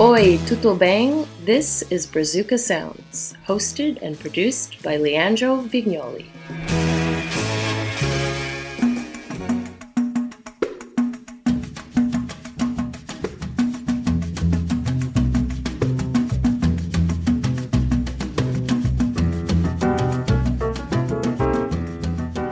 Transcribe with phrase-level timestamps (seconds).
[0.00, 1.24] Oi, tudo bem?
[1.44, 6.26] This is Brazuca Sounds, hosted and produced by Leandro Vignoli.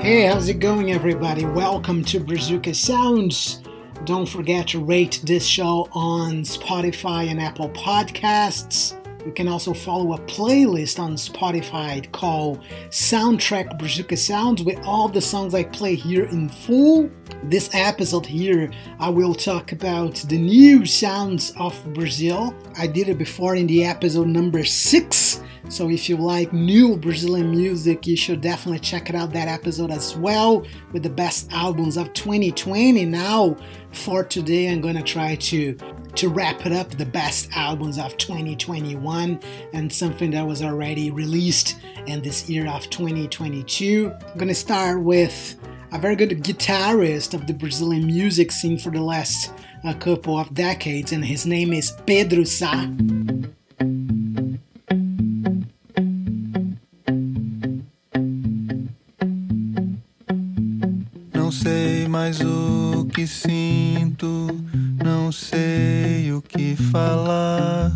[0.01, 1.45] Hey, how's it going, everybody?
[1.45, 3.59] Welcome to Brazuca Sounds.
[4.05, 8.99] Don't forget to rate this show on Spotify and Apple Podcasts.
[9.25, 15.21] You can also follow a playlist on Spotify called Soundtrack Brazuca Sounds with all the
[15.21, 17.09] songs I play here in full.
[17.45, 22.53] This episode here, I will talk about the new sounds of Brazil.
[22.77, 25.42] I did it before in the episode number six.
[25.73, 30.15] So if you like new Brazilian music, you should definitely check out that episode as
[30.15, 33.07] well with the best albums of 2020.
[33.07, 33.57] Now,
[33.91, 35.75] for today, I'm gonna try to
[36.17, 39.41] to wrap it up the best albums of 2021
[39.73, 44.13] and something that was already released in this year of 2022.
[44.31, 45.57] I'm gonna start with
[45.91, 49.51] a very good guitarist of the Brazilian music scene for the last
[49.85, 52.89] a couple of decades, and his name is Pedro Sá.
[62.33, 64.49] Mais o que sinto,
[65.05, 67.93] não sei o que falar.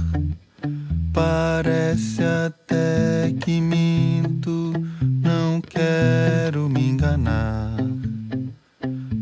[1.11, 7.77] Parece até que minto, não quero me enganar.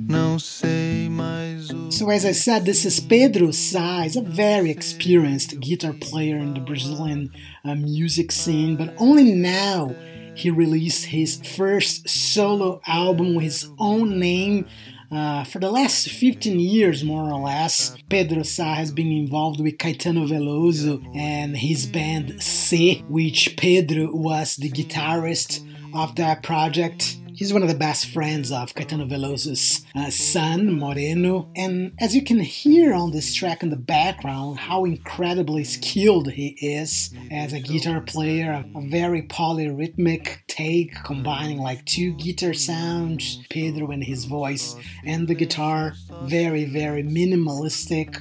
[0.08, 1.92] Não sei mais o.
[1.92, 4.04] So, as I said, this is Pedro Sá.
[4.04, 7.30] A very experienced guitar player in the Brazilian
[7.64, 9.94] uh, music scene, but only now
[10.34, 14.66] he released his first solo album with his own name.
[15.10, 19.78] Uh, for the last 15 years, more or less, Pedro Sá has been involved with
[19.78, 25.64] Caetano Veloso and his band Cê, which Pedro was the guitarist
[25.94, 27.18] of that project.
[27.36, 31.50] He's one of the best friends of Caetano Veloso's uh, son, Moreno.
[31.56, 36.56] And as you can hear on this track in the background, how incredibly skilled he
[36.60, 43.90] is as a guitar player, a very polyrhythmic take, combining like two guitar sounds, Pedro
[43.90, 45.94] and his voice, and the guitar.
[46.22, 48.16] Very, very minimalistic.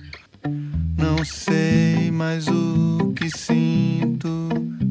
[0.97, 4.49] Não sei mais o que sinto,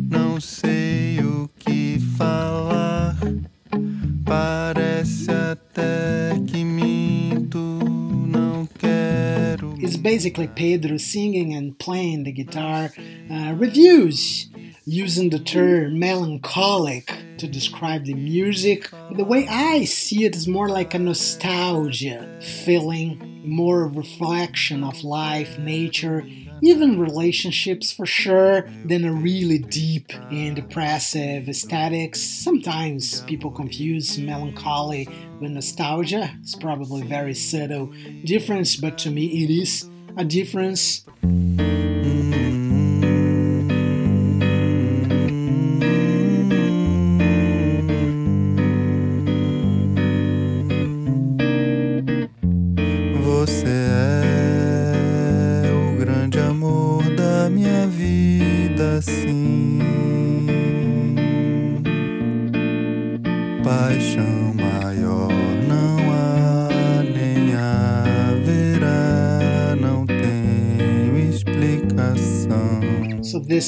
[0.08, 3.01] não sei o que falar.
[9.84, 12.90] It's basically Pedro singing and playing the guitar.
[13.30, 14.48] Uh, reviews
[14.84, 18.90] using the term melancholic to describe the music.
[19.12, 25.58] The way I see it is more like a nostalgia feeling, more reflection of life,
[25.58, 26.26] nature,
[26.62, 32.20] even relationships for sure, than a really deep and depressive aesthetics.
[32.20, 35.08] Sometimes people confuse melancholy
[35.40, 36.30] with nostalgia.
[36.40, 37.92] It's probably a very subtle
[38.24, 41.04] difference, but to me it is a difference.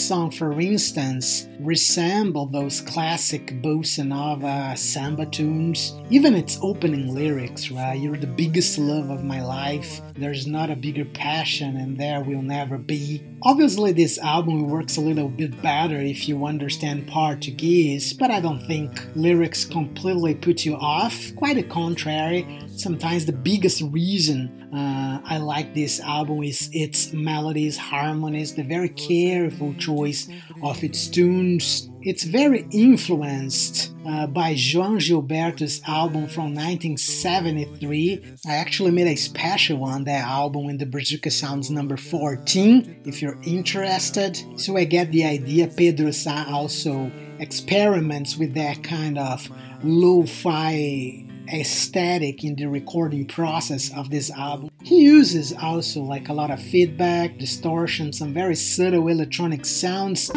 [0.05, 5.95] Song, for instance, resemble those classic bossa nova samba tunes.
[6.11, 7.99] Even its opening lyrics, right?
[7.99, 10.01] You're the biggest love of my life.
[10.15, 13.23] There's not a bigger passion, and there will never be.
[13.43, 18.65] Obviously, this album works a little bit better if you understand Portuguese, but I don't
[18.67, 21.35] think lyrics completely put you off.
[21.37, 22.61] Quite the contrary.
[22.69, 28.89] Sometimes the biggest reason uh, I like this album is its melodies, harmonies, the very
[28.89, 30.29] careful choice
[30.63, 31.54] of its tunes.
[31.57, 38.37] It's very influenced uh, by João Gilberto's album from 1973.
[38.47, 43.23] I actually made a special on that album in the Brazuca Sounds number 14, if
[43.23, 44.39] you're interested.
[44.61, 49.49] So I get the idea Pedro Sá also experiments with that kind of
[49.83, 54.71] lo-fi aesthetic in the recording process of this album.
[54.83, 60.31] He uses also like a lot of feedback, distortion, some very subtle electronic sounds.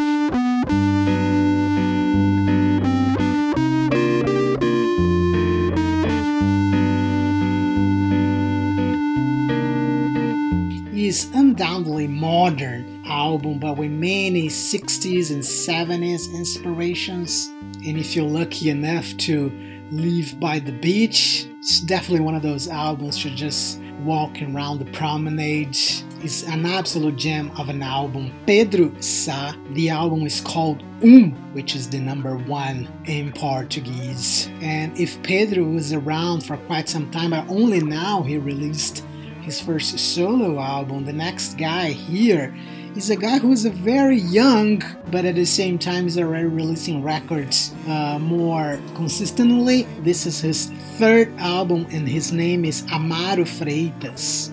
[11.07, 17.47] is undoubtedly modern album, but with many 60s and 70s inspirations.
[17.85, 22.67] And if you're lucky enough to live by the beach, it's definitely one of those
[22.67, 25.77] albums to just walk around the promenade.
[26.23, 28.31] It's an absolute gem of an album.
[28.45, 34.49] Pedro Sá, the album is called Um, which is the number one in Portuguese.
[34.61, 39.05] And if Pedro was around for quite some time, but only now he released
[39.41, 42.55] his first solo album, the next guy here
[42.97, 46.47] is a guy who is a very young, but at the same time he's already
[46.47, 49.83] releasing records uh, more consistently.
[50.01, 50.65] This is his
[50.97, 54.51] third album, and his name is Amaro Freitas.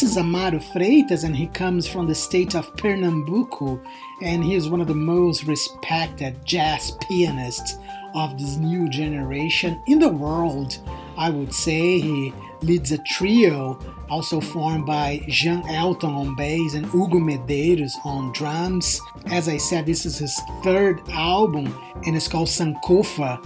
[0.00, 3.78] This is Amaro Freitas, and he comes from the state of Pernambuco,
[4.22, 7.76] and he is one of the most respected jazz pianists
[8.14, 10.78] of this new generation in the world.
[11.18, 12.32] I would say he
[12.62, 18.98] leads a trio, also formed by Jean Elton on bass and Hugo Medeiros on drums.
[19.26, 23.38] As I said, this is his third album, and it's called Sankofa,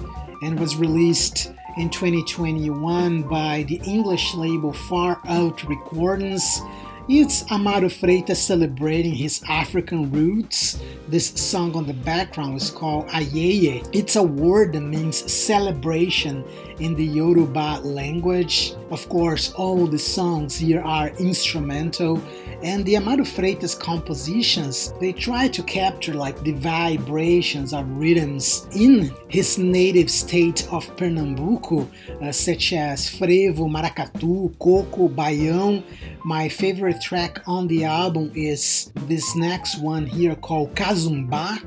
[0.42, 6.60] and was released in 2021 by the English label Far Out Recordings.
[7.06, 10.80] It's Amaro Freitas celebrating his African roots.
[11.06, 13.86] This song on the background is called Ayeye.
[13.92, 16.42] It's a word that means celebration
[16.80, 18.72] in the Yoruba language.
[18.90, 22.22] Of course, all the songs here are instrumental
[22.64, 29.12] and the Amaro Freitas compositions, they try to capture like the vibrations of rhythms in
[29.28, 31.86] his native state of Pernambuco,
[32.22, 35.84] uh, such as frevo, maracatu, coco, baião.
[36.24, 41.64] My favorite track on the album is this next one here called Kazumba.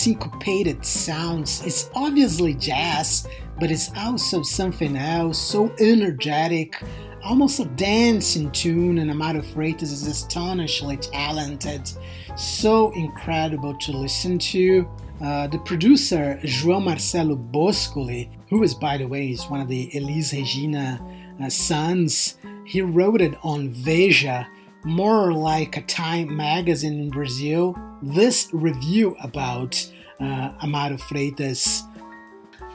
[0.00, 1.62] Syncopated sounds.
[1.66, 6.82] It's obviously jazz, but it's also something else, so energetic,
[7.22, 11.90] almost a dancing tune, and Amaro Freitas is astonishingly talented,
[12.34, 14.88] so incredible to listen to.
[15.20, 19.94] Uh, the producer, João Marcelo Boscoli, who is, by the way, is one of the
[19.94, 20.98] Elis Regina
[21.44, 24.48] uh, sons, he wrote it on Veja,
[24.84, 27.76] more like a Time magazine in Brazil.
[28.02, 29.74] This review about
[30.20, 31.82] uh, Amaro Freitas.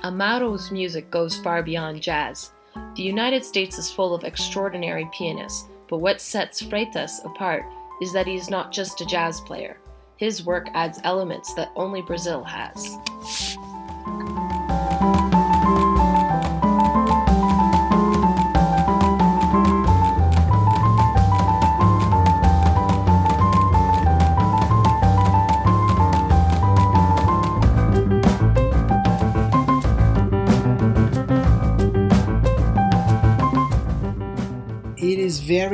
[0.03, 2.51] Amaro's music goes far beyond jazz.
[2.95, 7.63] The United States is full of extraordinary pianists, but what sets Freitas apart
[8.01, 9.77] is that he is not just a jazz player.
[10.17, 12.97] His work adds elements that only Brazil has.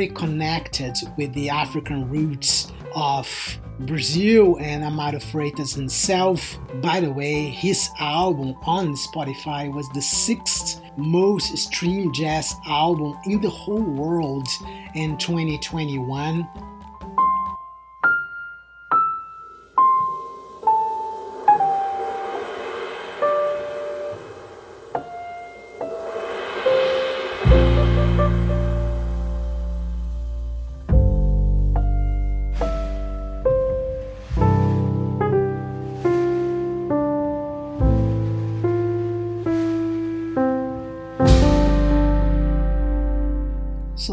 [0.01, 3.29] Very connected with the African roots of
[3.81, 6.57] Brazil and Amaro Freitas himself.
[6.81, 13.41] By the way, his album on Spotify was the sixth most streamed jazz album in
[13.41, 14.47] the whole world
[14.95, 16.47] in 2021.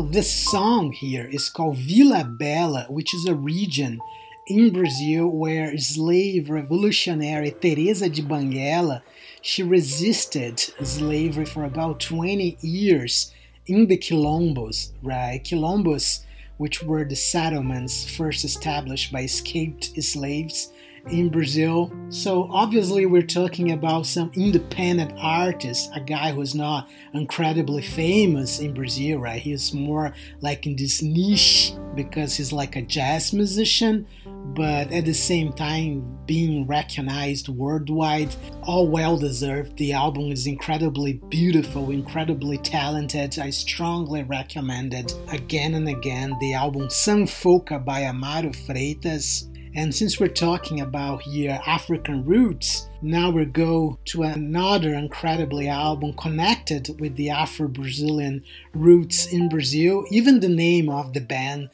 [0.01, 4.01] This song here is called Vila Bela, which is a region
[4.47, 9.03] in Brazil where slave revolutionary Teresa de Benguela
[9.43, 13.35] she resisted slavery for about 20 years
[13.67, 15.43] in the quilombos, right?
[15.43, 16.21] Quilombos,
[16.59, 20.71] which were the settlements first established by escaped slaves
[21.11, 21.93] in Brazil.
[22.11, 28.75] So obviously we're talking about some independent artist, a guy who's not incredibly famous in
[28.75, 29.41] Brazil, right?
[29.41, 34.07] He's more like in this niche because he's like a jazz musician,
[34.55, 39.77] but at the same time being recognized worldwide, all well deserved.
[39.77, 43.39] The album is incredibly beautiful, incredibly talented.
[43.39, 46.37] I strongly recommend it again and again.
[46.41, 53.31] The album Sankofa by Amaro Freitas and since we're talking about here African roots, now
[53.31, 58.43] we go to another incredibly album connected with the Afro Brazilian
[58.75, 60.05] roots in Brazil.
[60.11, 61.71] Even the name of the band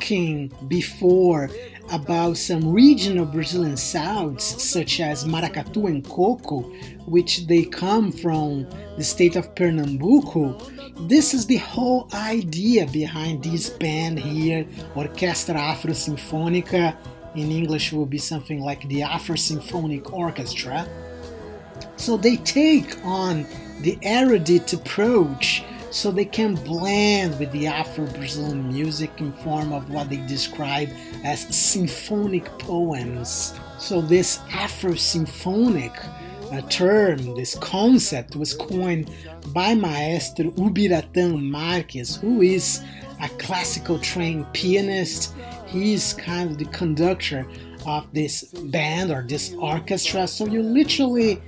[0.00, 1.50] talking before
[1.92, 6.60] about some regional Brazilian sounds, such as maracatu and coco,
[7.06, 8.66] which they come from
[8.96, 10.56] the state of Pernambuco,
[11.08, 14.64] this is the whole idea behind this band here,
[14.94, 16.96] Orquestra Afro Sinfônica.
[17.34, 20.88] In English, will be something like the Afro Symphonic Orchestra.
[21.96, 23.46] So they take on
[23.82, 29.90] the erudite approach so they can blend with the Afro Brazilian music in form of
[29.90, 30.88] what they describe
[31.24, 33.58] as symphonic poems.
[33.78, 35.92] So this Afro symphonic
[36.52, 39.10] uh, term, this concept was coined
[39.48, 42.82] by Maestro Ubiratan Marques, who is
[43.22, 45.34] a classical trained pianist.
[45.66, 47.46] He's kind of the conductor
[47.86, 50.26] of this band or this orchestra.
[50.26, 51.40] So you literally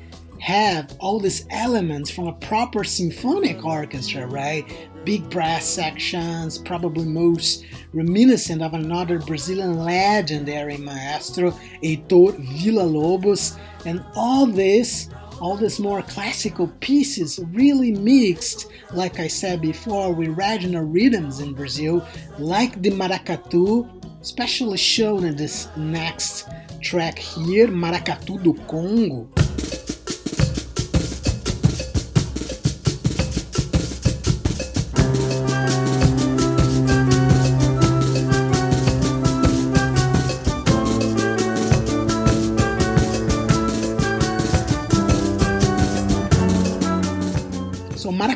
[0.43, 4.65] have all these elements from a proper symphonic orchestra, right?
[5.05, 11.53] Big brass sections, probably most reminiscent of another Brazilian legendary maestro,
[11.85, 13.57] Heitor Villa-Lobos,
[13.87, 15.09] and all this
[15.41, 21.53] all these more classical pieces really mixed, like I said before, with regional rhythms in
[21.53, 22.07] Brazil,
[22.39, 23.89] like the maracatu,
[24.21, 26.49] especially shown in this next
[26.81, 29.42] track here, Maracatu do Congo.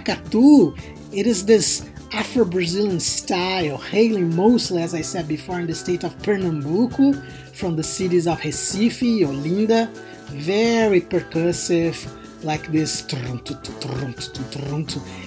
[0.07, 0.79] Maracatu,
[1.13, 6.05] it is this Afro Brazilian style, hailing mostly, as I said before, in the state
[6.05, 7.15] of Pernambuco,
[7.55, 9.91] from the cities of Recife, Olinda.
[10.29, 11.97] Very percussive,
[12.47, 13.41] like this in,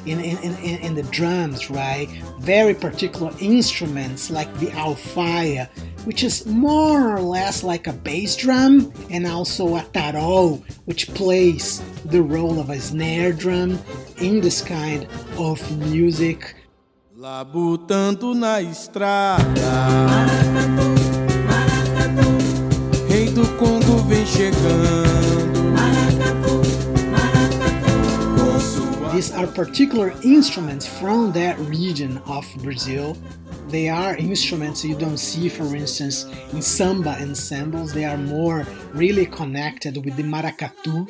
[0.06, 2.08] in, in, in the drums, right?
[2.40, 5.68] Very particular instruments like the alfaia,
[6.06, 11.82] which is more or less like a bass drum, and also a tarol, which plays
[12.06, 13.78] the role of a snare drum
[14.18, 15.08] in this kind
[15.38, 15.60] of
[15.92, 16.56] music.
[17.18, 19.44] Labutando na estrada.
[20.08, 20.96] Maracatu,
[21.46, 22.30] maracatu.
[23.10, 24.89] Rei do Congo vem chegando.
[29.20, 33.18] These are particular instruments from that region of Brazil
[33.70, 37.94] they are instruments you don't see, for instance, in samba ensembles.
[37.94, 41.08] They are more really connected with the maracatu.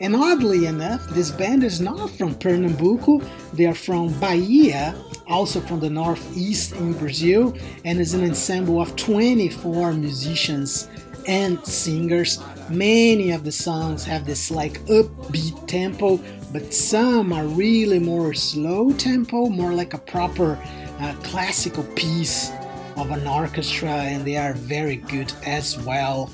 [0.00, 4.96] And oddly enough, this band is not from Pernambuco, they are from Bahia,
[5.28, 10.88] also from the northeast in Brazil, and is an ensemble of 24 musicians
[11.28, 12.40] and singers.
[12.70, 16.18] Many of the songs have this like upbeat tempo,
[16.52, 20.58] but some are really more slow tempo, more like a proper
[21.00, 22.50] a classical piece
[22.96, 26.30] of an orchestra, and they are very good as well.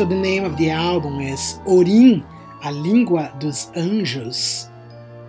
[0.00, 2.24] So the name of the album is Orin,
[2.64, 4.70] a língua dos anjos,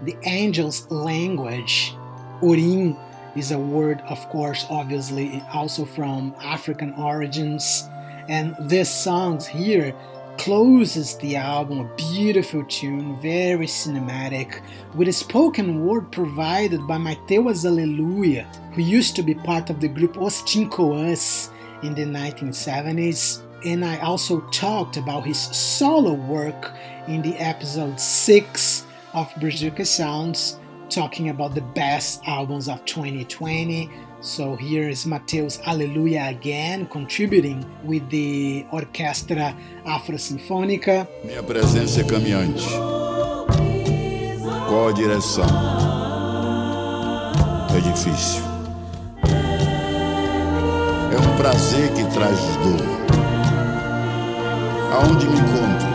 [0.03, 1.93] the angels' language.
[2.41, 2.95] Orin
[3.35, 7.83] is a word, of course, obviously also from African origins.
[8.29, 9.93] And this songs here
[10.37, 14.61] closes the album, a beautiful tune, very cinematic,
[14.95, 19.89] with a spoken word provided by Mateus Aleluia, who used to be part of the
[19.89, 21.51] group Os Tincoãs
[21.83, 23.41] in the 1970s.
[23.63, 26.73] And I also talked about his solo work
[27.07, 30.57] in the episode 6 of Brazuca Sounds,
[30.89, 33.89] talking about the best albums of 2020.
[34.19, 41.07] So here is Mateus Aleluia again, contributing with the Orquestra Afro Sinfônica.
[41.23, 42.67] Minha presença é caminhante.
[44.67, 45.45] Qual a direção?
[47.75, 48.41] É difícil.
[51.13, 53.00] É um prazer que traz dor.
[54.91, 55.87] Aonde me encontro,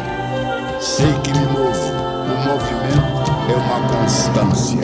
[0.81, 1.93] sei que me movo.
[2.25, 4.79] O movimento é uma constância.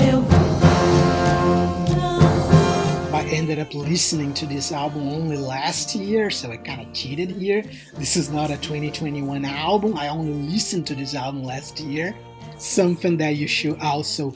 [3.15, 7.31] I ended up listening to this album only last year, so I kind of cheated
[7.31, 7.65] here.
[7.99, 9.97] This is not a 2021 album.
[9.97, 12.15] I only listened to this album last year.
[12.59, 14.35] Something that you should also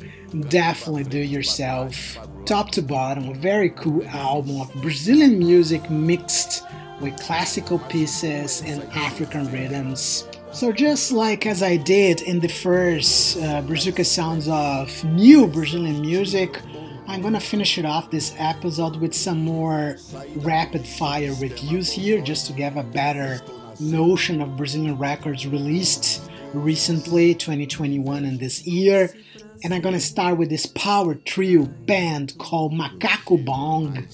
[0.48, 2.18] definitely do yourself.
[2.46, 6.62] Top to bottom, a very cool album of Brazilian music mixed
[7.00, 10.26] with classical pieces and African rhythms.
[10.52, 16.00] So, just like as I did in the first uh, Brazuca Sounds of new Brazilian
[16.00, 16.60] music,
[17.08, 19.96] I'm gonna finish it off this episode with some more
[20.36, 23.40] rapid fire reviews here just to give a better
[23.78, 26.22] notion of Brazilian records released
[26.52, 29.14] recently, 2021 and this year.
[29.62, 34.06] And I'm gonna start with this power trio band called Macaco Bong.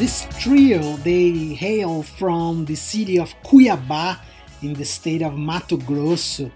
[0.00, 4.18] This trio, they hail from the city of Cuiabá
[4.62, 6.50] in the state of Mato Grosso,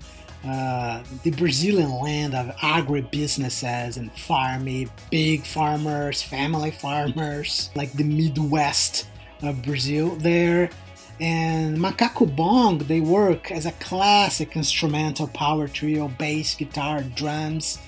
[0.48, 9.08] uh, the Brazilian land of agribusinesses and farming, big farmers, family farmers, like the Midwest
[9.42, 10.70] of Brazil there.
[11.20, 17.78] And Macaco Bong, they work as a classic instrumental power trio, bass, guitar, drums,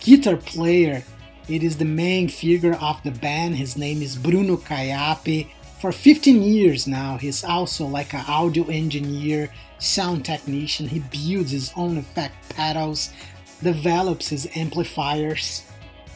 [0.00, 1.04] guitar player
[1.48, 3.56] it is the main figure of the band.
[3.56, 5.48] His name is Bruno Kayapy.
[5.80, 10.88] For 15 years now, he's also like an audio engineer, sound technician.
[10.88, 13.12] He builds his own effect pedals,
[13.62, 15.62] develops his amplifiers.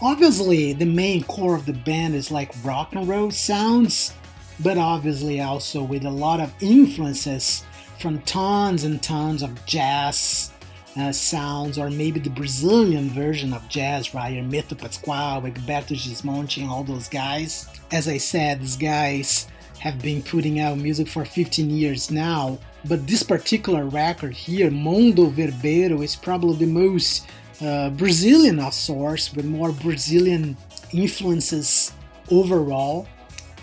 [0.03, 4.15] Obviously, the main core of the band is like rock and roll sounds,
[4.61, 7.65] but obviously also with a lot of influences
[7.99, 10.50] from tons and tons of jazz,
[10.97, 14.35] uh, sounds, or maybe the Brazilian version of jazz, right?
[14.35, 17.69] Hermeto Pascoal, Egberto Gismonti, and all those guys.
[17.93, 19.49] As I said, these guys
[19.79, 25.31] have been putting out music for 15 years now, but this particular record here, Mondo
[25.31, 27.27] Verbeiro, is probably the most
[27.63, 30.57] uh, Brazilian of sorts, with more Brazilian
[30.93, 31.93] influences
[32.31, 33.07] overall.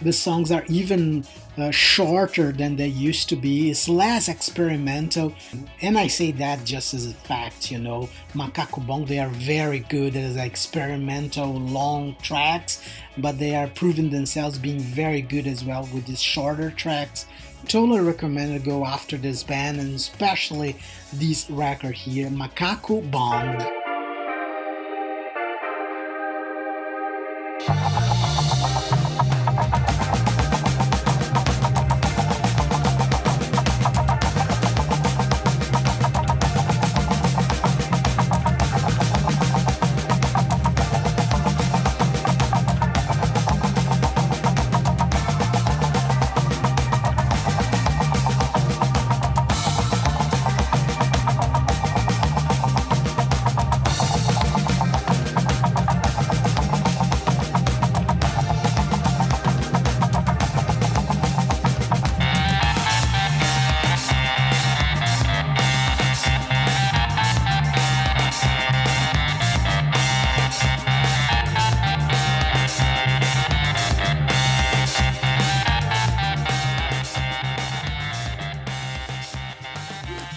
[0.02, 1.26] The songs are even
[1.58, 3.70] uh, shorter than they used to be.
[3.70, 5.34] It's less experimental,
[5.82, 7.72] and I say that just as a fact.
[7.72, 12.84] You know, Macaco Bong they are very good as experimental long tracks,
[13.18, 17.26] but they are proving themselves being very good as well with these shorter tracks.
[17.68, 20.78] Totally recommend to go after this band and especially
[21.14, 23.77] this record here, Macaco Bong.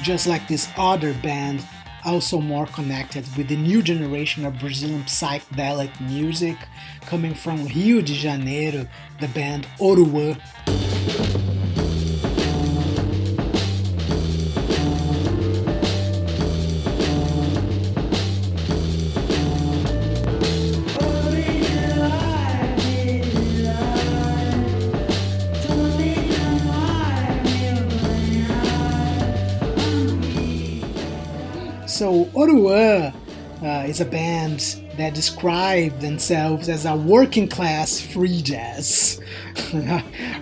[0.02, 1.64] Just like this other band
[2.04, 6.56] also more connected with the new generation of Brazilian psychedelic music
[7.02, 8.86] coming from Rio de Janeiro,
[9.20, 10.40] the band Oruan.
[32.40, 33.12] Oruan
[33.62, 39.20] uh, is a band that describe themselves as a working class free jazz,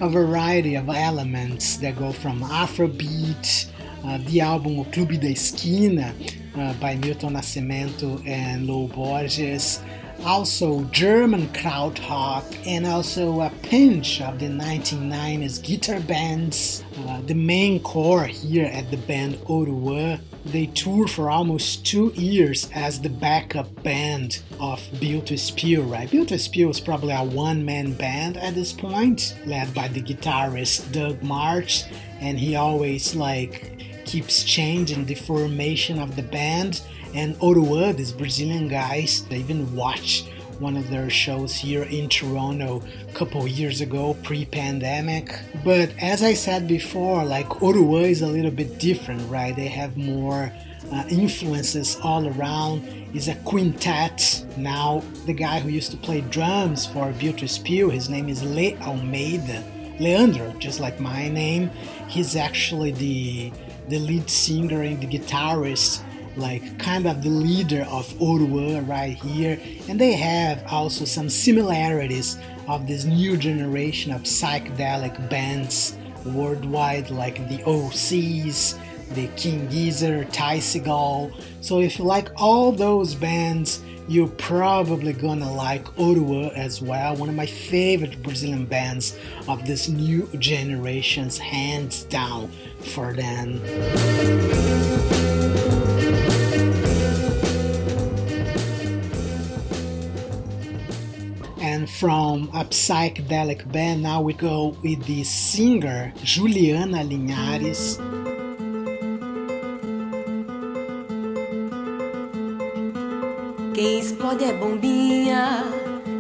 [0.01, 3.67] a variety of elements that go from Afrobeat,
[4.05, 6.15] uh, the album O Clube da Esquina
[6.57, 9.83] uh, by Milton Nascimento and Lô Borges,
[10.25, 16.85] also German krautrock, and also a pinch of the 1990s guitar bands.
[17.07, 20.21] Uh, the main core here at the band Oruan
[20.53, 26.11] they toured for almost two years as the backup band of Built to Spill, right?
[26.11, 30.01] Built to Spill is probably a one man band at this point, led by the
[30.01, 31.85] guitarist Doug Martsch,
[32.21, 36.81] and he always like keeps changing the formation of the band.
[37.15, 42.83] And Oruan, these Brazilian guys, they even watched one of their shows here in Toronto
[43.09, 45.39] a couple years ago, pre-pandemic.
[45.65, 49.55] But as I said before, like Oruan is a little bit different, right?
[49.55, 50.53] They have more
[50.93, 52.95] uh, influences all around.
[53.15, 55.03] Is a quintet now.
[55.25, 59.65] The guy who used to play drums for Built to his name is Le Almeida.
[59.99, 61.71] Leandro, just like my name,
[62.07, 63.51] he's actually the
[63.89, 66.03] the lead singer and the guitarist
[66.39, 72.39] like kind of the leader of Oruan right here, and they have also some similarities
[72.67, 78.79] of this new generation of psychedelic bands worldwide, like the OCs,
[79.15, 81.33] the King Gizzard, Ty Segall.
[81.61, 87.29] So if you like all those bands, you're probably gonna like Oruan as well, one
[87.29, 93.61] of my favorite Brazilian bands of this new generation's hands down for them.
[101.89, 107.99] From a psychedelic band, now we go with the singer Juliana Linhares.
[113.75, 115.65] Quem explode é bombinha.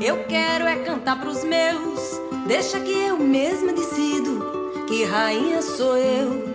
[0.01, 2.21] Eu quero é cantar pros meus.
[2.47, 6.48] Deixa que eu mesma decido que rainha sou eu.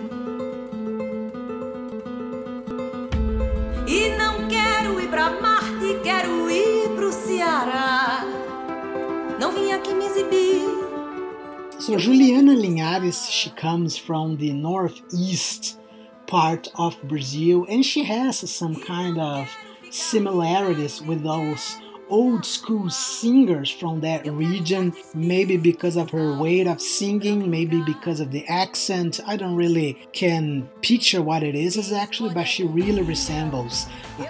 [9.74, 11.80] Me exibir.
[11.80, 15.80] So Juliana Linhares, she comes from the northeast
[16.28, 19.50] part of Brazil, and she has some kind of
[19.90, 21.76] similarities with those
[22.08, 24.94] old school singers from that region.
[25.12, 29.18] Maybe because of her way of singing, maybe because of the accent.
[29.26, 33.86] I don't really can picture what it is exactly, but she really resembles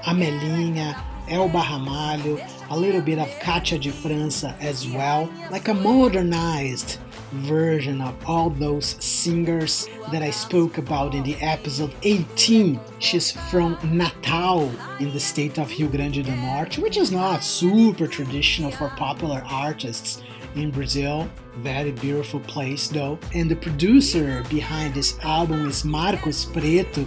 [0.06, 0.96] Amelinha,
[1.28, 6.98] Elba Ramalho, a little bit of Cátia de França as well, like a modernized
[7.32, 12.80] version of all those singers that I spoke about in the episode 18.
[13.00, 18.06] She's from Natal in the state of Rio Grande do Norte, which is not super
[18.06, 20.22] traditional for popular artists
[20.54, 21.28] in Brazil.
[21.56, 23.18] Very beautiful place though.
[23.34, 27.04] And the producer behind this album is Marcos Preto,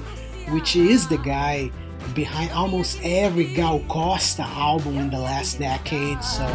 [0.49, 1.71] which is the guy
[2.13, 6.23] behind almost every Gal Costa album in the last decade.
[6.23, 6.45] So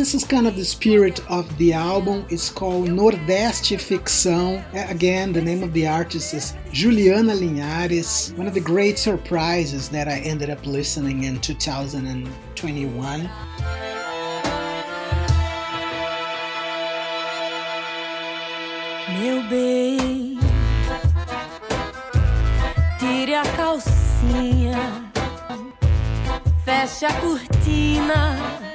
[0.00, 2.24] this is kind of the spirit of the album.
[2.30, 4.64] It's called Nordeste Ficção.
[4.90, 8.34] Again, the name of the artist is Juliana Linhares.
[8.38, 13.28] One of the great surprises that I ended up listening in 2021.
[19.18, 20.38] Meu bem,
[22.98, 25.12] tire a calcinha,
[26.64, 28.69] feche a cortina.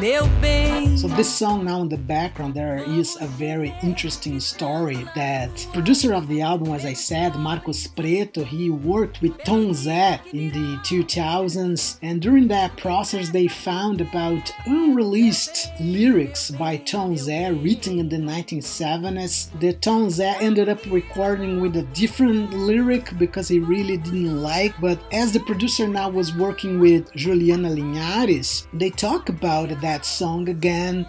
[0.00, 0.96] Meu bem.
[0.96, 6.12] So this song now in the background there is a very interesting story that producer
[6.12, 10.76] of the album as I said Marcos Preto he worked with Tom Zé in the
[10.82, 18.08] 2000s and during that process they found about unreleased lyrics by Tom Zé written in
[18.08, 23.98] the 1970s that Tom Zé ended up recording with a different lyric because he really
[23.98, 29.68] didn't like but as the producer now was working with Juliana Linhares they talk about
[29.80, 31.06] that song again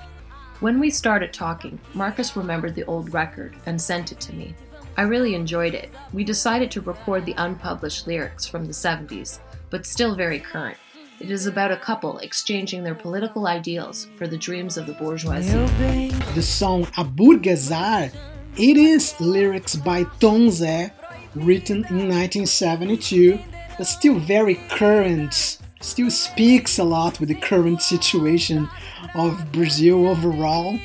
[0.59, 4.53] when we started talking, Marcos remembered the old record and sent it to me.
[4.97, 5.89] I really enjoyed it.
[6.11, 9.39] We decided to record the unpublished lyrics from the 70s,
[9.69, 10.77] but still very current.
[11.21, 16.09] It is about a couple exchanging their political ideals for the dreams of the bourgeoisie.
[16.35, 18.13] The song Aburguesar,
[18.57, 20.91] it is lyrics by Tom Zé,
[21.35, 23.39] written in 1972,
[23.77, 28.69] but still very current still speaks a lot with the current situation
[29.15, 30.77] of Brazil overall.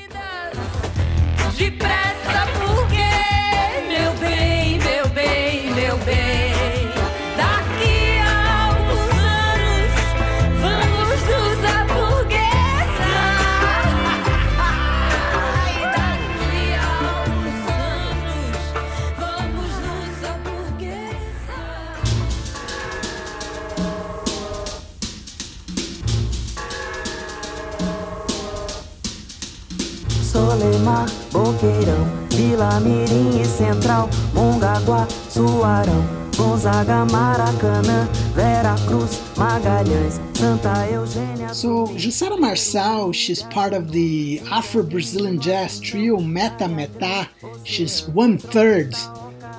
[30.84, 36.04] Solemar, Boqueirão, Vila Mirim e Central, Mongaguá, Suarão,
[36.36, 41.54] Gonzaga, Maracanã, Vera Cruz, Magalhães, Santa Eugênia.
[41.54, 47.28] So, Jussara Marçal, she's part of the Afro Brazilian jazz trio Meta Meta.
[47.64, 48.94] She's one third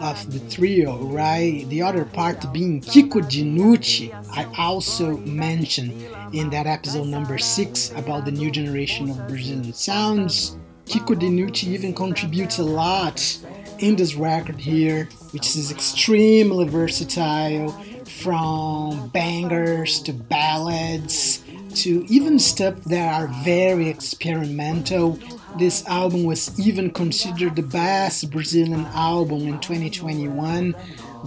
[0.02, 1.66] of the trio, right?
[1.70, 5.94] The other part being Kiko Dinucci, I also mentioned
[6.34, 10.58] in that episode number six about the new generation of Brazilian sounds.
[10.86, 13.38] Kiko Dinucci even contributes a lot
[13.80, 17.72] in this record here, which is extremely versatile
[18.06, 21.44] from bangers to ballads
[21.74, 25.20] to even stuff that are very experimental.
[25.58, 30.76] This album was even considered the best Brazilian album in 2021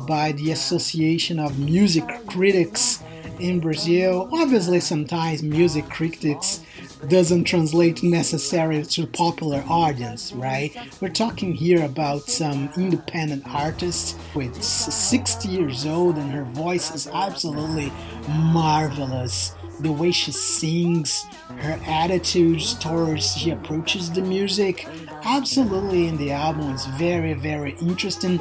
[0.07, 3.03] by the Association of Music Critics
[3.41, 4.29] in Brazil.
[4.33, 6.61] Obviously, sometimes music critics
[7.07, 10.77] doesn't translate necessarily to popular audience, right?
[11.01, 17.07] We're talking here about some independent artist with 60 years old and her voice is
[17.07, 17.93] absolutely
[18.29, 19.55] marvelous.
[19.81, 21.25] The way she sings,
[21.59, 24.89] her attitudes towards she approaches the music,
[25.25, 28.41] absolutely in the album is very very interesting.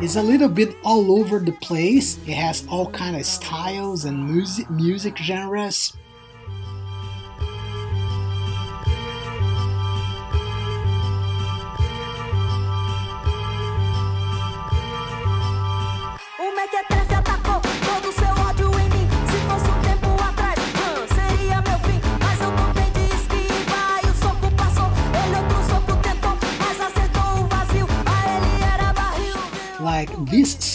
[0.00, 2.18] It's a little bit all over the place.
[2.28, 5.92] It has all kind of styles and music music genres.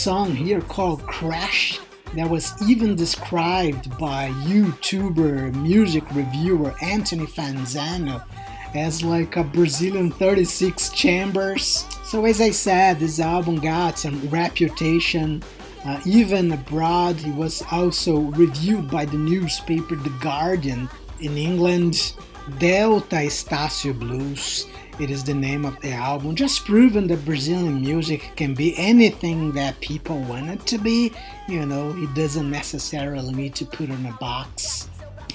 [0.02, 1.80] Song here called Crash
[2.16, 8.26] that was even described by YouTuber music reviewer Anthony Fantano
[8.74, 11.86] as like a Brazilian 36 chambers.
[12.04, 15.44] So as I said, this album got some reputation
[15.86, 17.24] uh, even abroad.
[17.24, 22.16] It was also reviewed by the newspaper The Guardian in England.
[22.58, 24.66] Delta Estácio Blues.
[24.99, 29.51] It is the name of the album, just proving that Brazilian music can be anything
[29.54, 31.12] that people want it to be.
[31.47, 34.89] You know, it doesn't necessarily need to put in a box.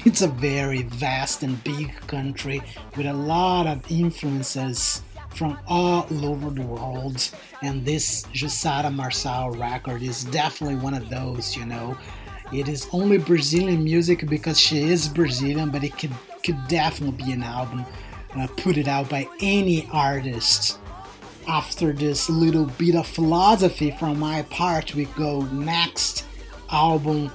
[0.04, 2.62] It's a very vast and big country
[2.96, 5.02] with a lot of influences
[5.34, 7.30] from all over the world,
[7.62, 11.98] and this Jussara Marçal record is definitely one of those, you know.
[12.52, 16.12] It is only Brazilian music because she is Brazilian, but it could
[16.44, 17.84] could definitely be an album
[18.40, 20.78] uh, put it out by any artist.
[21.48, 26.26] After this little bit of philosophy from my part, we go next
[26.70, 27.30] album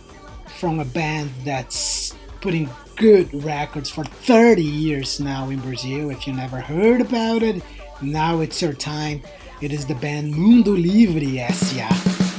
[0.59, 6.09] from a band that's putting good records for 30 years now in Brazil.
[6.09, 7.63] If you never heard about it,
[8.01, 9.21] now it's your time.
[9.61, 12.30] It is the band Mundo Livre S.A.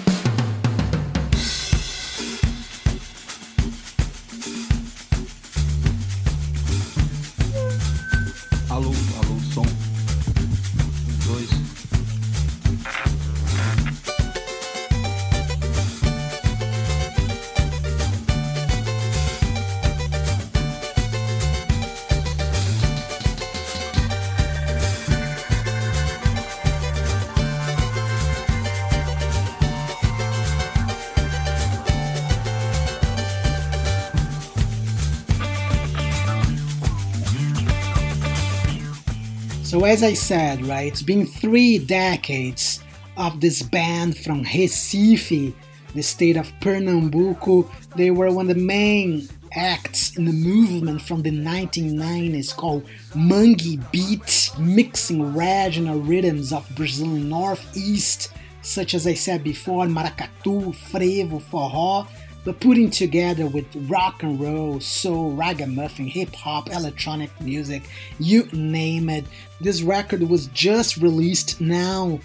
[39.82, 42.84] So, as I said, right, it's been three decades
[43.16, 45.52] of this band from Recife,
[45.92, 47.68] the state of Pernambuco.
[47.96, 53.80] They were one of the main acts in the movement from the 1990s called Mangue
[53.90, 58.30] Beat, mixing regional rhythms of Brazilian Northeast,
[58.62, 62.06] such as I said before, maracatu, frevo, forró,
[62.44, 69.09] but putting together with rock and roll, soul, ragamuffin, hip hop, electronic music, you name
[69.09, 69.24] it.
[69.61, 72.18] This record was just released now.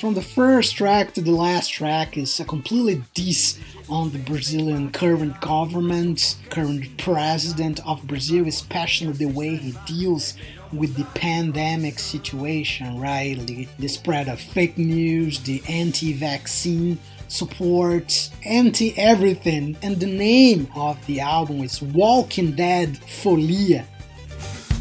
[0.00, 4.90] From the first track to the last track is a completely diss on the Brazilian
[4.90, 10.34] current government, current president of Brazil, especially the way he deals
[10.72, 13.38] with the pandemic situation, right?
[13.46, 19.76] The, the spread of fake news, the anti vaccine support, anti everything.
[19.82, 23.84] And the name of the album is Walking Dead Folia.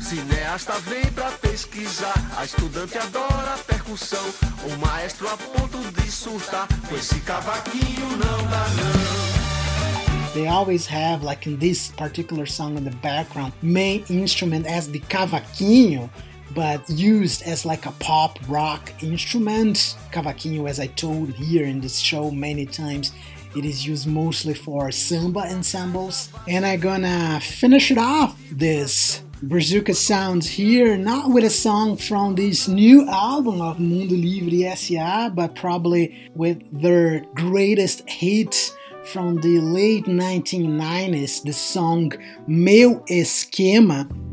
[0.01, 4.23] Cineasta vem pra pesquisar, a estudante adora percussão.
[4.65, 10.33] O maestro a ponto de surtar, com esse cavaquinho não dá não.
[10.33, 14.99] They always have, like in this particular song in the background, main instrument as the
[14.99, 16.09] cavaquinho,
[16.57, 19.95] but used as like a pop rock instrument.
[20.11, 23.11] Cavaquinho, as I told here in this show many times,
[23.55, 26.29] it is used mostly for samba ensembles.
[26.47, 32.33] And I'm gonna finish it off this Brazuca Sounds here, not with a song from
[32.33, 38.73] this new album of Mundo Livre SA, but probably with their greatest hit
[39.05, 42.13] from the late 1990s, the song
[42.47, 44.26] Meu Esquema.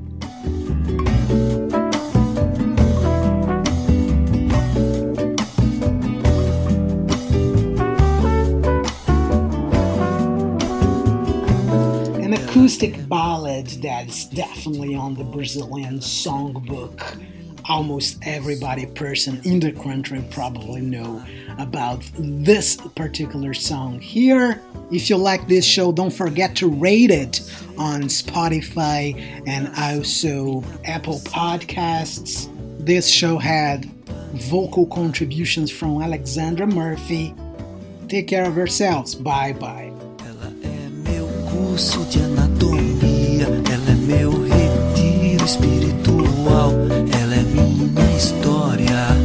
[12.55, 17.21] Acoustic ballad that's definitely on the Brazilian songbook.
[17.69, 21.21] Almost everybody person in the country probably know
[21.59, 24.63] about this particular song here.
[24.93, 27.41] If you like this show, don't forget to rate it
[27.77, 32.49] on Spotify and also Apple Podcasts.
[32.79, 33.87] This show had
[34.35, 37.35] vocal contributions from Alexandra Murphy.
[38.07, 39.17] Take care of yourselves.
[39.17, 39.94] Bye bye.
[41.75, 46.71] Curso de anatomia, ela é meu retiro espiritual,
[47.21, 49.24] ela é minha história.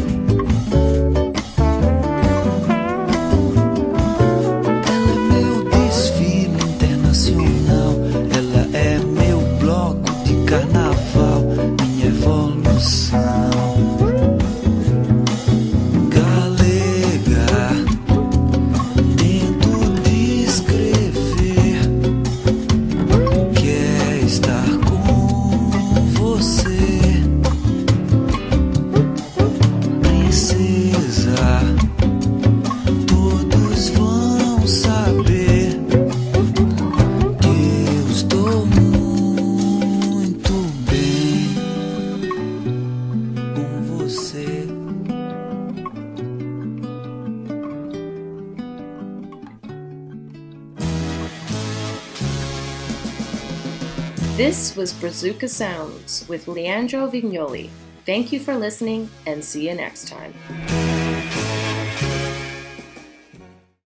[54.79, 57.69] Was Brazuca Sounds with Leandro Vignoli.
[58.05, 60.18] Thank you for listening and see you next time.